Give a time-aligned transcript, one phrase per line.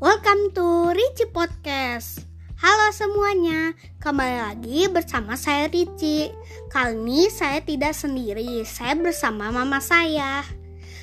[0.00, 2.24] Welcome to Ricci Podcast.
[2.56, 6.32] Halo semuanya, kembali lagi bersama saya Ricci.
[6.72, 10.40] Kali ini saya tidak sendiri, saya bersama mama saya.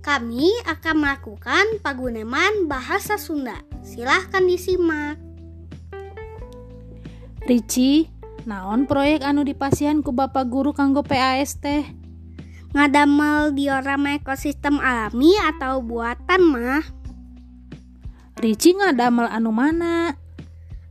[0.00, 3.60] Kami akan melakukan paguneman bahasa Sunda.
[3.84, 5.20] Silahkan disimak.
[7.44, 8.08] Ricci,
[8.48, 11.84] naon proyek anu dipasihan ku Bapak Guru kanggo PAS teh?
[12.72, 16.97] Ngadamel diorama ekosistem alami atau buatan mah
[18.38, 20.14] Ricci ngadamel anu mana?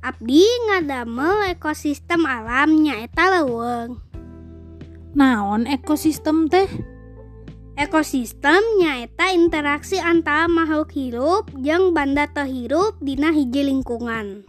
[0.04, 4.04] Abdi ngadamel ekosistem alamnya eta leuweung.
[5.18, 6.68] naon ekosistem teh?
[7.80, 14.44] Ekosistem nyaeta interaksi antara makhluk hirup jeung banda terhirup Dina hiji lingkungan.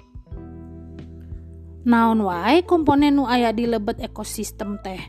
[1.87, 5.01] Naon wae komponen nu aya di lebet ekosistem teh?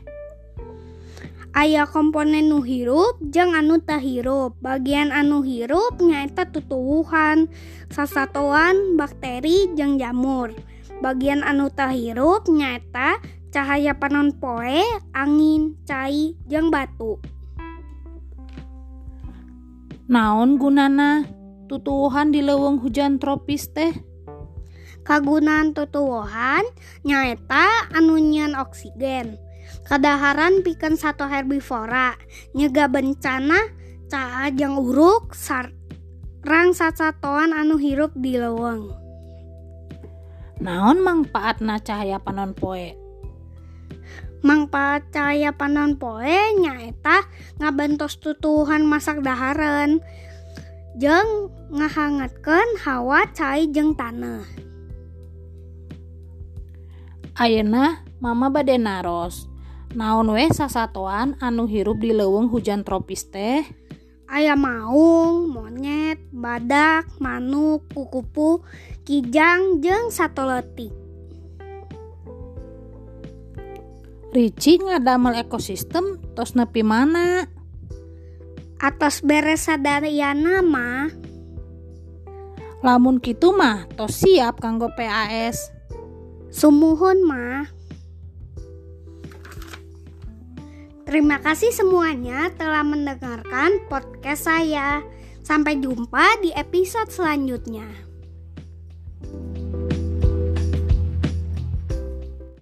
[1.50, 7.50] Ayah komponen nu hirup jeung anu tahirup bagian anu hirup nyaeta tutuwuhan
[7.90, 10.54] sasatoan bakteri jeung jamur.
[11.02, 13.18] Bagian anu tahirup nyaeta
[13.50, 14.78] cahaya panon poe
[15.10, 17.18] angin cai jeung batu.
[20.06, 21.26] Naon gunana
[21.66, 23.90] tutuwuhan di leuweung hujan tropis teh?
[25.02, 26.62] Kagunaan tutuwuhan
[27.02, 29.49] nyaeta anu nyieun oksigen.
[29.86, 32.14] kedaharan pikan satu herbivora
[32.54, 33.58] nyega bencana
[34.10, 35.74] caa caajang uruk sar
[36.46, 38.90] rang sasatoan anu hirup di leweng.
[40.60, 42.96] Naon manfaatna cahaya panon poe?
[44.40, 47.28] Mangpaat cahaya panon poe nyaeta
[47.60, 50.00] ngabentos tutuhan masak daharan
[50.96, 54.44] jeng ngahangatkan hawa cai jeng tanah.
[57.40, 59.49] Ayeuna Mama bade naros.
[59.90, 63.66] Naon we sasatoan anu hirup di leuweung hujan tropis teh?
[64.30, 68.62] Aya maung, monyet, badak, manuk, kukupu,
[69.02, 70.94] kijang, jeung satoleutik.
[74.30, 77.50] Ricci ngadamel ekosistem tos nepi mana?
[78.78, 81.10] Atos beres sadayana mah
[82.80, 85.74] Lamun kitu mah tos siap kanggo PAS.
[86.54, 87.79] sumuhun mah.
[91.10, 95.02] Terima kasih semuanya telah mendengarkan podcast saya.
[95.42, 97.82] Sampai jumpa di episode selanjutnya.